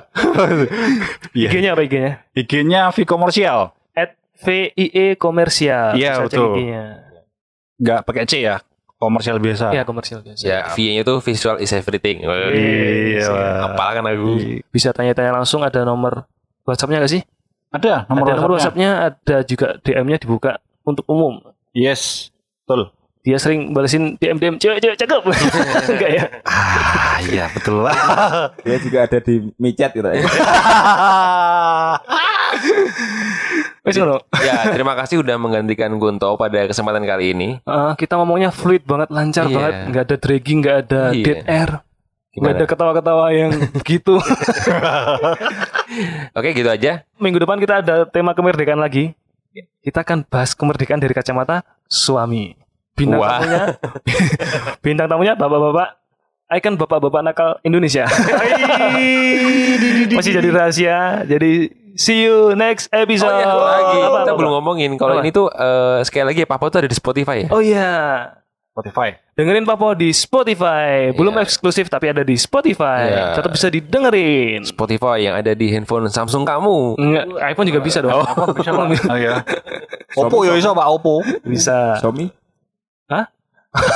[1.38, 1.50] Iya.
[1.50, 2.12] IG-nya apa IG-nya?
[2.38, 3.74] IG-nya V Komersial.
[3.92, 4.14] At
[4.46, 5.98] VIE Komersial.
[5.98, 6.54] Iya, cek betul.
[6.54, 6.84] IG-nya.
[7.82, 8.62] Enggak pakai C ya.
[8.98, 9.70] Komersial biasa.
[9.74, 10.42] Iya, komersial biasa.
[10.42, 12.26] Ya, V-nya itu visual is everything.
[12.26, 13.30] Iya.
[13.70, 14.62] Apal kan aku.
[14.70, 16.26] Bisa tanya-tanya langsung ada nomor
[16.66, 17.22] WhatsApp-nya nggak sih?
[17.70, 18.90] Ada nomor ada nomor WhatsApp-nya.
[19.14, 21.38] WhatsApp-nya, ada juga DM-nya dibuka untuk umum.
[21.78, 22.34] Yes.
[22.66, 22.90] Betul.
[23.28, 25.20] Dia sering balesin DM DM cewek-cewek cakep.
[25.92, 26.24] Enggak ya?
[26.48, 27.92] Ah, iya betul lah.
[28.66, 30.08] Dia juga ada di micet gitu.
[33.84, 34.24] Wes ngono.
[34.38, 37.50] Ya, terima kasih udah menggantikan Gunto pada kesempatan kali ini.
[37.60, 39.56] Eh, kita ngomongnya fluid banget, lancar Iya.
[39.56, 41.24] banget, nggak ada dragging, nggak ada Iya.
[41.24, 41.70] dead air,
[42.32, 42.56] nggak Gimana?
[42.56, 44.16] ada ketawa-ketawa yang begitu.
[46.32, 47.04] Oke, gitu aja.
[47.20, 49.12] Minggu depan kita ada tema kemerdekaan lagi.
[49.84, 52.67] Kita akan bahas kemerdekaan dari kacamata suami.
[52.98, 53.38] Bintang Wah.
[53.38, 53.62] tamunya,
[54.84, 55.88] bintang tamunya bapak-bapak,
[56.50, 58.10] ikon bapak-bapak nakal Indonesia.
[60.12, 60.98] Masih jadi rahasia.
[61.24, 63.30] Jadi see you next episode.
[63.30, 63.98] Oh iya, lagi.
[64.00, 64.56] Apa, Kita apa, belum apa?
[64.58, 67.48] ngomongin kalau ini tuh eh, sekali lagi Papa tuh ada di Spotify ya.
[67.50, 67.94] Oh iya.
[68.74, 69.10] Spotify.
[69.34, 71.10] Dengerin Papo di Spotify.
[71.12, 71.44] Belum Iya.
[71.46, 73.10] eksklusif tapi ada di Spotify.
[73.10, 73.24] Iya.
[73.34, 74.62] Tetap bisa didengerin.
[74.64, 76.94] Spotify yang ada di handphone Samsung kamu.
[76.94, 78.22] Enggak, iPhone juga bisa dong.
[78.54, 78.86] Bisa Pak.
[79.06, 79.34] Ah, iya.
[80.14, 81.26] Oppo ya iso Pak Oppo.
[81.42, 81.98] bisa.
[81.98, 82.30] Xiaomi.
[83.08, 83.26] Hah?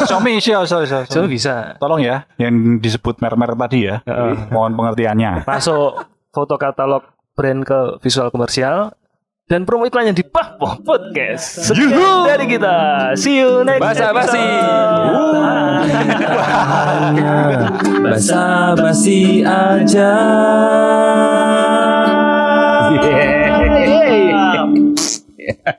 [0.07, 1.07] Xiaomi Xiaomi, Xiaomi, Xiaomi.
[1.11, 1.75] Xiaomi bisa.
[1.79, 3.99] Tolong ya, yang disebut mer-mer tadi ya.
[4.51, 5.43] Mohon pengertiannya.
[5.43, 7.03] Masuk foto katalog
[7.35, 8.95] brand ke visual komersial
[9.51, 11.67] dan promo iklannya di Pahpoh Podcast.
[11.67, 12.75] Sekian dari kita.
[13.19, 14.15] See you next time.
[14.15, 14.45] Basa basi.
[18.07, 18.43] Basa
[18.79, 20.13] basi aja.
[25.41, 25.75] Yeah.